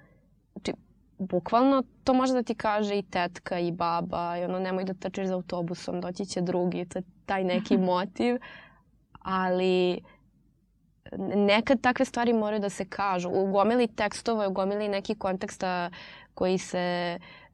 [0.53, 0.73] Znači,
[1.19, 5.27] bukvalno to može da ti kaže i tetka i baba i ono nemoj da trčiš
[5.27, 8.37] za autobusom, doći će drugi, to je taj neki motiv.
[9.21, 10.01] Ali
[11.35, 13.31] nekad takve stvari moraju da se kažu.
[13.31, 15.91] U gomili tekstova, u gomili nekih konteksta
[16.35, 17.48] koji se uh,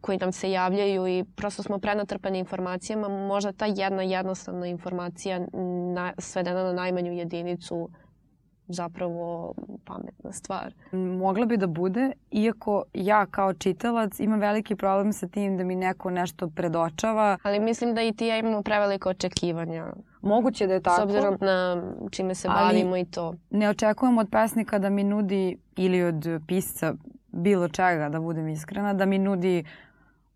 [0.00, 5.46] koji nam se javljaju i prosto smo prenatrpani informacijama, možda ta jedna jednostavna informacija
[5.94, 7.88] na, svedena na najmanju jedinicu
[8.72, 10.74] zapravo pametna stvar.
[10.92, 15.76] Mogla bi da bude, iako ja kao čitalac imam veliki problem sa tim da mi
[15.76, 17.38] neko nešto predočava.
[17.42, 19.86] Ali mislim da i ti ja imamo preveliko očekivanja.
[20.22, 21.00] Moguće da je tako.
[21.00, 23.34] S obzirom na čime se bavimo i to.
[23.50, 26.94] Ne očekujem od pesnika da mi nudi ili od pisca
[27.32, 29.64] bilo čega, da budem iskrena, da mi nudi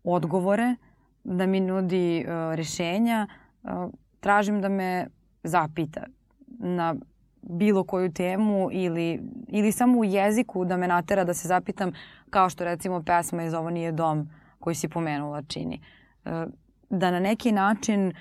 [0.03, 0.75] odgovore,
[1.23, 3.27] da mi nudi uh, rešenja.
[3.63, 3.71] Uh,
[4.19, 5.07] tražim da me
[5.43, 6.01] zapita
[6.47, 6.95] na
[7.41, 11.91] bilo koju temu ili, ili samo u jeziku da me natera da se zapitam
[12.29, 14.29] kao što recimo pesma iz Ovo nije dom
[14.59, 15.81] koju si pomenula čini.
[16.25, 16.45] E,
[16.89, 18.13] da na neki način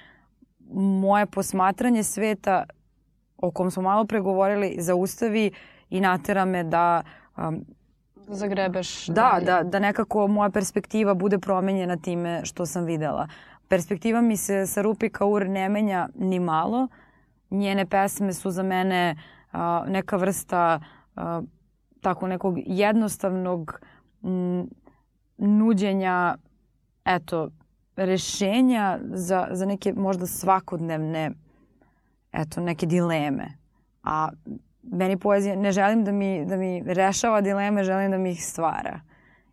[1.01, 2.65] moje posmatranje sveta
[3.37, 5.51] o kom smo malo pregovorili zaustavi
[5.91, 7.03] i natera me da
[7.37, 7.65] um,
[8.29, 9.07] zagrebeš.
[9.07, 9.45] Da, dalje.
[9.45, 13.29] da, da nekako moja perspektiva bude promenjena time što sam videla.
[13.69, 16.89] Perspektiva mi se sa Rupi Kaur ne menja ni malo.
[17.51, 19.17] Njene pesme su za mene
[19.53, 20.81] a, neka vrsta
[21.17, 21.43] a,
[22.01, 23.81] tako nekog jednostavnog
[24.23, 24.69] m,
[25.37, 26.37] nuđenja
[27.05, 27.51] eto
[27.97, 31.31] rešenja za, za neke možda svakodnevne
[32.33, 33.49] eto neke dileme.
[34.03, 34.29] A
[34.93, 39.01] meni poezija, ne želim da mi, da mi rešava dileme, želim da mi ih stvara.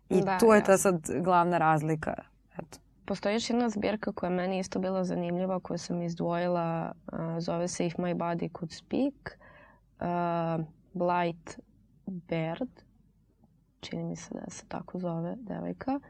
[0.08, 2.14] I da, tu je ta sad glavna razlika.
[2.58, 2.78] Eto.
[3.04, 7.86] Postoji još jedna zbirka koja meni isto bila zanimljiva, koju sam izdvojila, uh, zove se
[7.86, 9.38] If My Body Could Speak,
[10.00, 11.60] uh, Blight
[12.06, 12.70] Bird,
[13.80, 16.00] čini mi se da se tako zove devojka.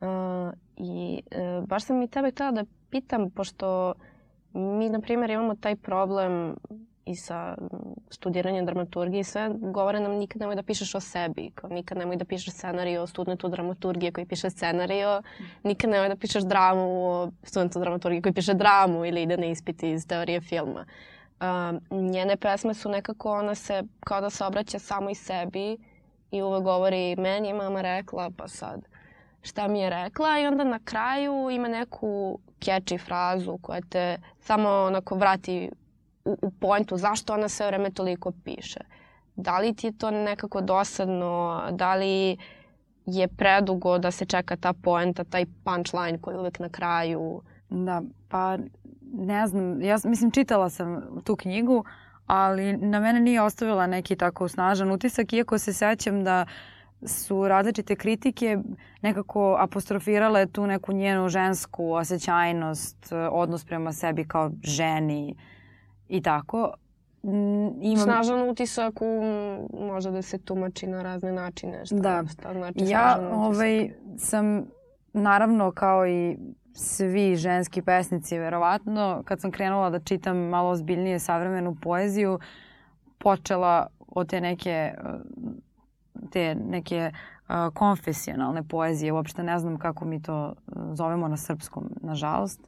[0.00, 3.94] Uh, I uh, baš sam i tebe htela da pitam, pošto
[4.52, 6.56] mi, na primjer, imamo taj problem
[7.06, 7.56] i sa
[8.10, 12.16] studiranjem dramaturgije i sve, govore nam nikad nemoj da pišeš o sebi, kao nikad nemoj
[12.16, 15.22] da pišeš scenariju o studentu dramaturgije koji piše scenariju,
[15.62, 19.90] nikad nemoj da pišeš dramu o studentu dramaturgije koji piše dramu ili ide na ispiti
[19.90, 20.84] iz teorije filma.
[21.40, 25.76] Um, njene pesme su nekako, ona se kao da se obraća samo i sebi
[26.30, 28.80] i uvek govori meni je mama rekla, pa sad
[29.42, 34.68] šta mi je rekla i onda na kraju ima neku catchy frazu koja te samo
[34.68, 35.70] onako vrati
[36.60, 38.80] pointu zašto ona sve vreme toliko piše.
[39.36, 42.36] Da li ti je to nekako dosadno, da li
[43.06, 47.42] je predugo da se čeka ta poenta, taj punchline koji je uvek na kraju?
[47.70, 48.58] Da, pa
[49.12, 51.84] ne znam, ja mislim čitala sam tu knjigu,
[52.26, 56.46] ali na mene nije ostavila neki tako snažan utisak, iako se sećam da
[57.06, 58.58] su različite kritike
[59.02, 65.36] nekako apostrofirale tu neku njenu žensku osjećajnost, odnos prema sebi kao ženi
[66.14, 66.72] i tako.
[67.80, 68.04] Imam...
[68.04, 69.22] Snažan utisak u,
[69.86, 71.86] može da se tumači na razne načine.
[71.86, 72.22] Šta, da.
[72.32, 74.66] šta znači ja ovaj, sam
[75.12, 76.36] naravno kao i
[76.74, 82.38] svi ženski pesnici verovatno kad sam krenula da čitam malo ozbiljnije savremenu poeziju
[83.18, 84.94] počela od te neke
[86.32, 90.54] te neke uh, konfesionalne poezije uopšte ne znam kako mi to
[90.92, 92.60] zovemo na srpskom nažalost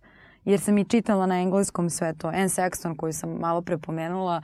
[0.47, 2.29] jer sam i čitala na engleskom sve to.
[2.29, 4.43] Anne Sexton koju sam malo prepomenula,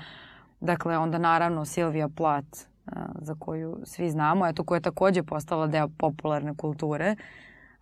[0.61, 2.59] dakle onda naravno Sylvia Plath
[3.21, 7.17] za koju svi znamo, eto koja je takođe postala deo popularne kulture.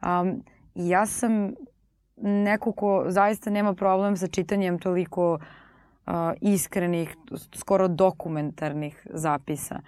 [0.03, 0.43] Um,
[0.75, 1.53] ja sam
[2.17, 7.17] neko ko zaista nema problem sa čitanjem toliko uh, iskrenih,
[7.55, 9.81] skoro dokumentarnih zapisa.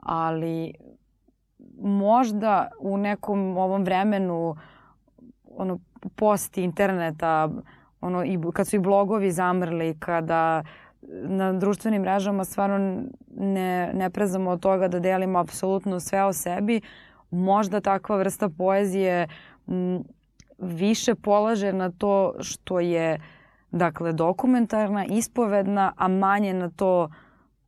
[0.00, 0.74] Ali
[1.82, 4.56] možda u nekom ovom vremenu
[5.44, 5.78] ono,
[6.16, 7.50] post interneta,
[8.00, 10.62] ono, i, kad su i blogovi zamrli, kada
[11.08, 13.02] na društvenim mrežama stvarno
[13.36, 16.80] ne, ne prezamo od toga da delimo apsolutno sve o sebi,
[17.30, 19.28] možda takva vrsta poezije
[19.68, 20.04] m,
[20.58, 23.20] više polaže na to što je
[23.70, 27.08] dakle dokumentarna, ispovedna, a manje na to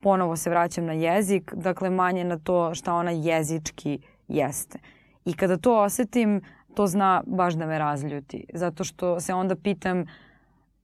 [0.01, 4.79] ponovo se vraćam na jezik, dakle manje na to šta ona jezički jeste.
[5.25, 6.41] I kada to osetim,
[6.79, 8.45] to zna baš da me razljuti.
[8.55, 10.05] Zato što se onda pitam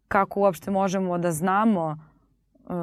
[0.08, 1.96] kako uopšte možemo da znamo
[2.64, 2.74] uh,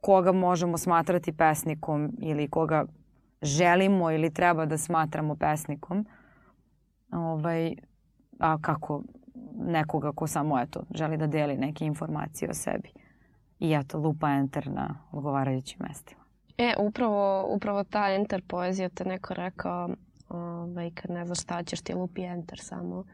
[0.00, 2.84] koga možemo smatrati pesnikom ili koga
[3.42, 6.06] želimo ili treba da smatramo pesnikom.
[7.12, 7.74] Ovaj,
[8.38, 9.02] a kako
[9.54, 12.90] nekoga ko samo eto, želi da deli neke informacije o sebi.
[13.58, 16.22] I eto, lupa enter na odgovarajućim mestima.
[16.58, 19.88] E, upravo, upravo ta enter poezija te neko rekao
[20.28, 23.04] ovaj, kad ne znaš šta ćeš ti lupi enter samo.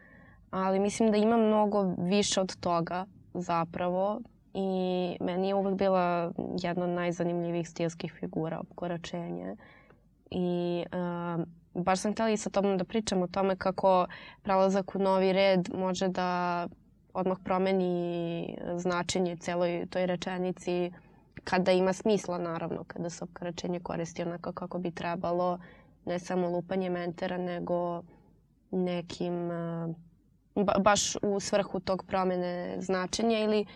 [0.50, 4.20] Ali mislim da ima mnogo više od toga zapravo
[4.54, 9.56] i meni je uvek bila jedna od najzanimljivih stilskih figura opkoračenje.
[10.30, 11.44] I uh,
[11.82, 14.06] baš sam htjela i sa tobom da pričam o tome kako
[14.42, 16.66] prelazak u novi red može da
[17.14, 20.92] odmah promeni značenje celoj toj rečenici
[21.44, 25.58] kada ima smisla naravno, kada se opkoračenje koristi onako kako bi trebalo
[26.06, 28.02] ne samo lupanje mentera, nego
[28.70, 29.48] nekim,
[30.54, 33.66] ba, baš u svrhu tog promene značenja ili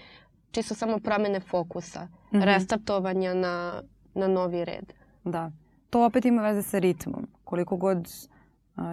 [0.51, 2.45] čisto samo promene fokusa, mm -hmm.
[2.45, 3.83] restartovanja na,
[4.15, 4.93] na novi red.
[5.25, 5.51] Da.
[5.91, 7.27] To opet ima veze sa ritmom.
[7.45, 8.09] Koliko god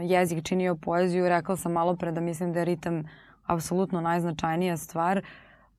[0.02, 3.04] jezik činio poeziju, rekla sam malo pre da mislim da je ritam
[3.46, 5.22] apsolutno najznačajnija stvar.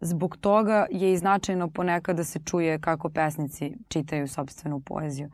[0.00, 5.30] Zbog toga je i značajno ponekad da se čuje kako pesnici čitaju sobstvenu poeziju.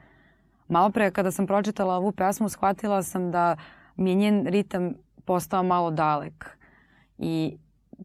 [0.72, 3.56] Malo pre kada sam pročitala ovu pesmu shvatila sam da
[3.96, 6.58] mi je njen ritam postao malo dalek.
[7.18, 7.56] I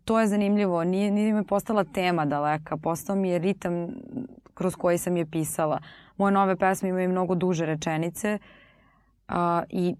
[0.05, 0.83] to je zanimljivo.
[0.83, 2.77] Nije, nije mi postala tema daleka.
[2.77, 3.87] Postao mi je ritam
[4.53, 5.79] kroz koji sam je pisala.
[6.17, 8.39] Moje nove pesme imaju mnogo duže rečenice
[9.27, 9.95] a, i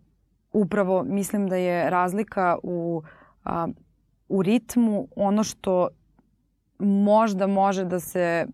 [0.53, 3.01] upravo mislim da je razlika u,
[3.43, 3.67] a,
[4.30, 5.88] u ritmu ono što
[6.80, 8.47] možda može da se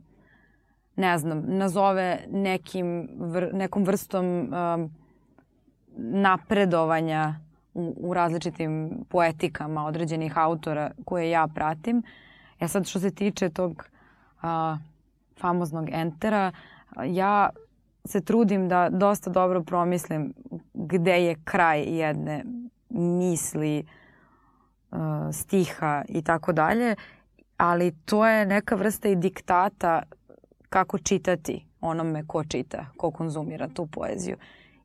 [0.95, 4.91] ne znam, nazove nekim, vr, nekom vrstom um,
[5.97, 7.35] napredovanja
[7.73, 12.03] u, u različitim poetikama određenih autora koje ja pratim.
[12.59, 13.89] E sad što se tiče tog
[14.41, 14.77] a,
[15.39, 16.51] famoznog entera,
[17.05, 17.49] ja
[18.05, 20.33] se trudim da dosta dobro promislim
[20.73, 22.43] gde je kraj jedne
[22.89, 23.85] misli,
[25.31, 26.95] stiha i tako dalje,
[27.57, 30.01] ali to je neka vrsta i diktata
[30.73, 34.37] kako čitati onome ko čita, ko konzumira tu poeziju.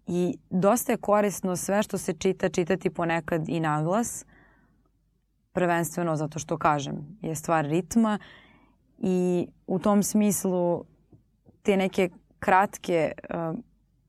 [0.06, 4.24] I dosta je korisno sve što se čita, čitati ponekad i naglas,
[5.52, 8.18] prvenstveno zato što kažem, je stvar ritma
[8.98, 10.84] i u tom smislu
[11.62, 13.12] te neke kratke,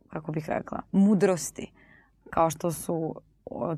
[0.09, 1.71] kako bih rekla, mudrosti,
[2.29, 3.15] kao što su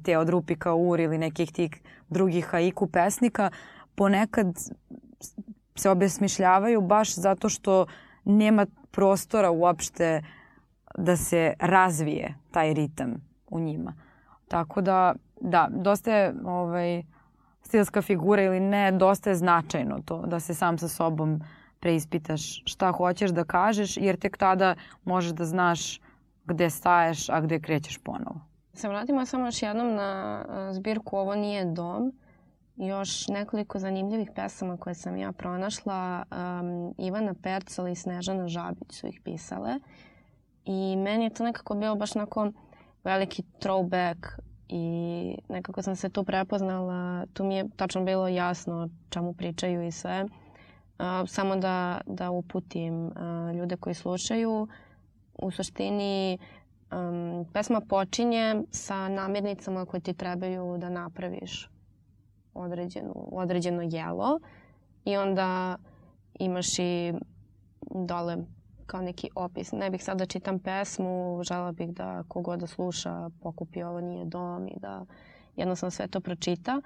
[0.04, 1.72] te od Rupika Ur ili nekih tih
[2.10, 3.52] drugih haiku pesnika,
[3.96, 4.56] ponekad
[5.82, 7.86] se obesmišljavaju baš zato što
[8.26, 10.22] nema prostora uopšte
[10.98, 13.13] da se razvije taj ritam
[13.48, 13.94] u njima.
[14.48, 17.04] Tako da, da, dosta je ovaj,
[17.62, 21.41] stilska figura ili ne, dosta je značajno to da se sam sa sobom
[21.80, 25.99] preispitaš šta hoćeš da kažeš, jer tek tada možeš da znaš
[26.45, 28.41] gde staješ, a gde krećeš ponovo.
[28.74, 32.14] Se vratimo samo još jednom na zbirku Ovo nije dom
[32.88, 36.23] još nekoliko zanimljivih pesama koje sam ja pronašla.
[36.32, 39.79] Um, Ivana Percala i Snežana Žabić su ih pisale.
[40.65, 42.51] I meni je to nekako bilo baš onako
[43.03, 44.27] veliki throwback
[44.67, 47.25] i nekako sam se tu prepoznala.
[47.34, 50.23] Tu mi je tačno bilo jasno čemu pričaju i sve.
[50.23, 54.67] Uh, samo da, da uputim uh, ljude koji slušaju.
[55.34, 56.38] U suštini
[56.91, 61.71] um, pesma počinje sa namirnicama koje ti trebaju da napraviš
[62.54, 64.39] određenu, određeno jelo
[65.06, 65.78] i onda
[66.39, 67.14] imaš i
[67.82, 68.38] dole
[68.86, 69.72] kao neki opis.
[69.72, 74.26] Ne bih sad da čitam pesmu, žela bih da kogod da sluša pokupi ovo nije
[74.26, 75.06] dom i da
[75.56, 76.82] jednostavno sve to pročita.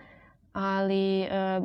[0.53, 1.59] ali e,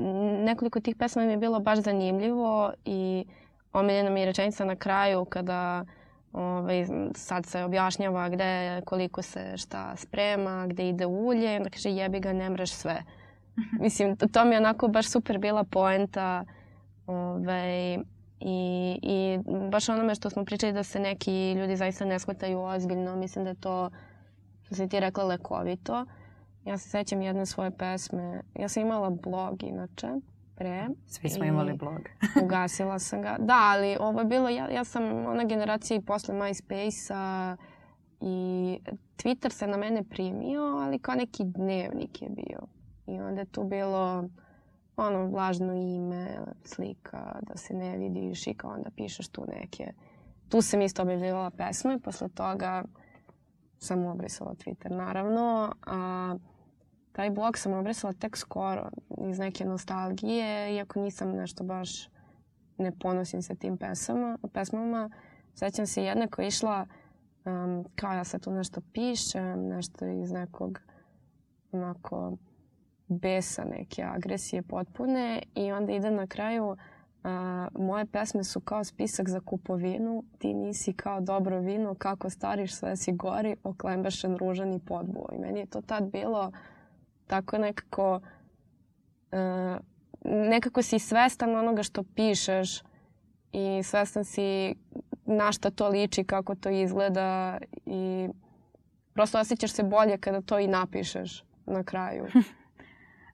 [0.45, 3.25] nekoliko tih pesma mi je bilo baš zanimljivo i
[3.73, 5.85] omiljena mi je rečenica na kraju kada
[6.33, 12.21] ovaj, sad se objašnjava gde, koliko se šta sprema, gde ide ulje onda kaže jebi
[12.21, 13.03] ga, ne mreš sve.
[13.81, 16.45] Mislim, to, mi je onako baš super bila poenta
[17.07, 17.95] ovaj,
[18.41, 19.39] i, i
[19.71, 23.51] baš onome što smo pričali da se neki ljudi zaista ne shvataju ozbiljno, mislim da
[23.51, 23.91] je to,
[24.63, 26.07] što si ti rekla, lekovito.
[26.65, 28.43] Ja se sećam jedne svoje pesme.
[28.55, 30.09] Ja sam imala blog inače
[30.55, 30.89] pre.
[31.07, 32.01] Svi smo imali blog.
[32.45, 33.37] ugasila sam ga.
[33.39, 37.57] Da, ali ovo je bilo, ja, ja sam ona generacija i posle MySpace-a
[38.21, 38.79] i
[39.17, 42.59] Twitter se na mene primio, ali kao neki dnevnik je bio.
[43.11, 44.25] I onda je tu bilo
[44.97, 49.93] ono vlažno ime, slika, da se ne vidiš i kao onda pišeš tu neke.
[50.49, 52.85] Tu sam isto objavljivala pesme, posle toga
[53.79, 56.37] sam obrisala Twitter naravno, a
[57.13, 58.91] taj blog sam obrisala tek skoro
[59.29, 62.09] iz neke nostalgije, iako nisam nešto baš
[62.81, 65.11] ne ponosim se tim pesama, pesmama.
[65.55, 66.87] Sećam se jedne koja je išla
[67.45, 70.81] um, kao ja sad tu nešto pišem, nešto iz nekog
[71.73, 72.37] onako
[73.11, 76.77] besa neke agresije potpune i onda ide na kraju
[77.25, 82.75] a, moje pesme su kao spisak za kupovinu, ti nisi kao dobro vino, kako stariš
[82.75, 85.29] sve si gori, oklembešen ružan i podbuo.
[85.33, 86.53] I meni je to tad bilo
[87.27, 88.21] tako nekako
[89.33, 89.79] a,
[90.25, 92.83] nekako si svestan onoga što pišeš
[93.53, 94.75] i svestan si
[95.25, 98.29] na šta to liči, kako to izgleda i
[99.13, 102.27] prosto osjećaš se bolje kada to i napišeš na kraju.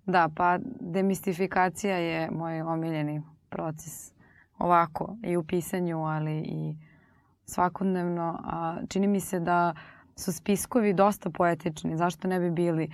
[0.07, 4.13] Da, pa demistifikacija je moj omiljeni proces.
[4.59, 6.77] Ovako, i u pisanju, ali i
[7.45, 8.39] svakodnevno.
[8.45, 9.75] A čini mi se da
[10.17, 11.97] su spiskovi dosta poetični.
[11.97, 12.91] Zašto ne bi bili?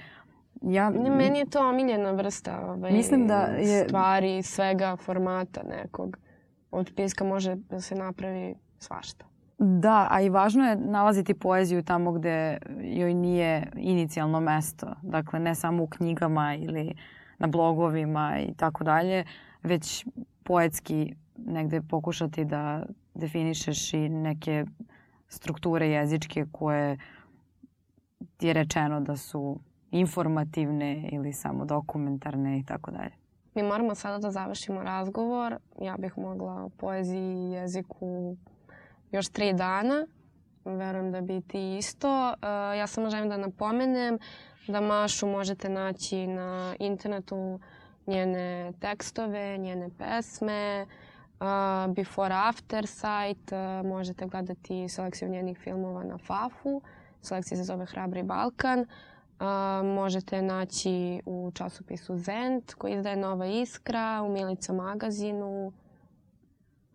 [0.63, 3.85] Ja, Meni je to omiljena vrsta ovaj, mislim da je...
[3.85, 6.19] stvari, svega, formata nekog.
[6.71, 9.32] Od spiska može da se napravi svašta.
[9.59, 14.95] Da, a i važno je nalaziti poeziju tamo gde joj nije inicijalno mesto.
[15.03, 16.95] Dakle, ne samo u knjigama ili
[17.39, 19.25] na blogovima i tako dalje,
[19.63, 20.07] već
[20.43, 24.65] poetski negde pokušati da definišeš i neke
[25.29, 26.99] strukture jezičke koje
[28.37, 29.59] ti je rečeno da su
[29.91, 33.13] informativne ili samo dokumentarne i tako dalje.
[33.55, 35.57] Mi moramo sada da završimo razgovor.
[35.81, 38.37] Ja bih mogla o poeziji i jeziku
[39.13, 40.07] još tri dana.
[40.65, 42.29] Verujem da bi ti isto.
[42.29, 42.39] Uh,
[42.79, 44.19] ja samo želim da napomenem
[44.69, 47.61] da Mašu možete naći na internetu
[48.07, 50.87] njene tekstove, njene pesme,
[51.41, 56.83] uh, before after site, uh, možete gledati selekciju njenih filmova na Fafu,
[57.23, 58.87] selekcija se zove Hrabri Balkan,
[59.85, 65.73] možete naći u časopisu Zent koji izdaje Nova Iskra, u Milica magazinu,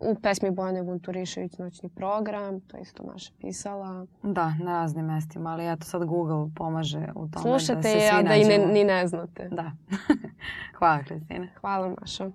[0.00, 4.06] u pesmi Bojane Vunturišević Noćni program, to isto Maša pisala.
[4.22, 7.98] Da, na raznim mestima, ali eto sad Google pomaže u tome Slušate da se svi
[7.98, 9.48] je, a da i ne, ni ne znate.
[9.48, 9.72] Da.
[10.78, 11.46] Hvala, Kristina.
[11.60, 12.30] Hvala, Maša.